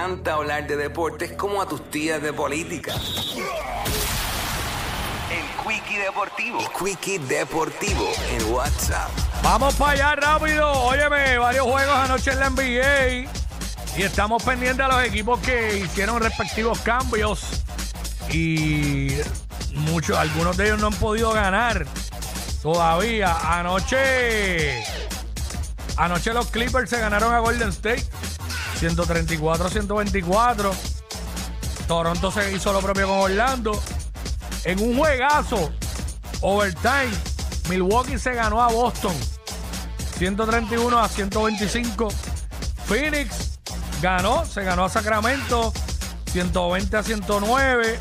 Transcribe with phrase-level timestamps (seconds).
[0.00, 2.94] encanta hablar de deportes como a tus tías de política.
[5.30, 6.58] El Quickie Deportivo.
[6.58, 9.10] El Quickie Deportivo en WhatsApp.
[9.42, 10.72] Vamos para allá rápido.
[10.72, 13.30] Óyeme, varios juegos anoche en la NBA.
[13.98, 17.62] Y estamos pendientes a los equipos que hicieron respectivos cambios.
[18.32, 19.10] Y
[19.74, 21.86] muchos, algunos de ellos no han podido ganar
[22.62, 23.36] todavía.
[23.58, 24.82] Anoche.
[25.98, 28.06] Anoche los Clippers se ganaron a Golden State.
[28.80, 30.72] 134-124.
[31.86, 33.80] Toronto se hizo lo propio con Orlando.
[34.64, 35.70] En un juegazo,
[36.40, 37.10] overtime,
[37.68, 39.14] Milwaukee se ganó a Boston.
[40.18, 42.08] 131 a 125.
[42.86, 43.58] Phoenix
[44.00, 45.72] ganó, se ganó a Sacramento.
[46.32, 47.98] 120 a 109.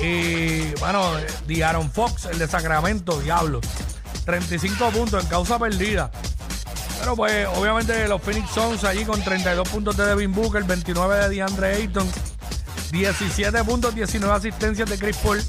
[0.00, 1.12] Y bueno,
[1.46, 3.60] de Aaron Fox, el de Sacramento, diablo.
[4.24, 6.10] 35 puntos en causa perdida.
[6.98, 11.28] Pero pues obviamente los Phoenix Suns allí con 32 puntos de Devin Booker, 29 de
[11.28, 12.10] DeAndre Ayton,
[12.90, 15.42] 17 puntos, 19 asistencias de Chris Paul.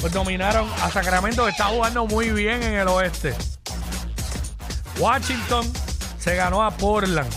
[0.00, 3.34] Pues dominaron a Sacramento que está jugando muy bien en el oeste.
[4.98, 5.70] Washington
[6.18, 7.30] se ganó a Portland.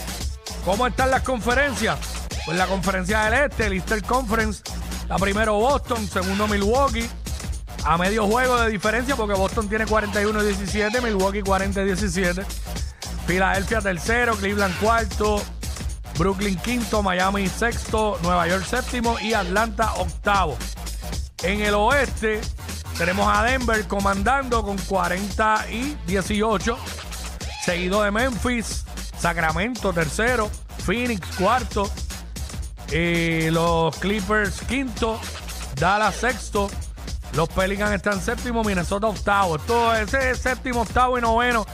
[0.64, 2.00] ¿Cómo están las conferencias?
[2.46, 4.64] Pues la conferencia del este, el Easter Conference,
[5.08, 7.09] la primero Boston, segundo Milwaukee,
[7.86, 12.46] a medio juego de diferencia porque Boston tiene 41-17, Milwaukee 40-17.
[13.26, 15.42] Filadelfia tercero, Cleveland cuarto,
[16.18, 20.58] Brooklyn quinto, Miami sexto, Nueva York séptimo y Atlanta octavo.
[21.42, 22.42] En el oeste
[22.98, 26.78] tenemos a Denver comandando con 40 y 18,
[27.66, 28.86] seguido de Memphis,
[29.18, 30.50] Sacramento tercero,
[30.86, 31.90] Phoenix cuarto,
[32.92, 35.20] eh, los Clippers quinto,
[35.80, 36.70] Dallas sexto,
[37.36, 39.58] los Pelicans están séptimo, Minnesota octavo.
[39.58, 41.66] Todo ese séptimo, octavo y noveno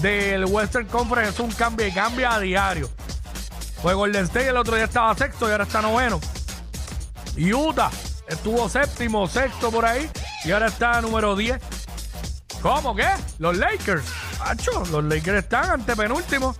[0.00, 2.88] del Western Conference es un cambio y cambia a diario.
[3.82, 6.20] Pues Golden State el otro día estaba sexto y ahora está noveno.
[7.36, 7.90] Utah
[8.28, 10.10] estuvo séptimo, sexto por ahí
[10.44, 11.60] y ahora está número 10.
[12.62, 13.08] ¿Cómo qué?
[13.38, 14.04] Los Lakers.
[14.40, 16.56] Hacho, los Lakers están ante penúltimo.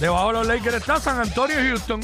[0.00, 2.00] Debajo de los Lakers está San Antonio y Houston.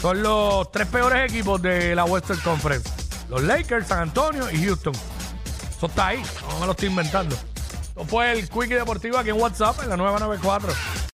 [0.00, 2.88] Son los tres peores equipos de la Western Conference.
[3.28, 4.94] Los Lakers, San Antonio y Houston.
[5.76, 6.22] Eso está ahí.
[6.48, 7.36] No me lo estoy inventando.
[7.98, 10.97] Esto fue el Quickie Deportivo aquí en WhatsApp en la 994.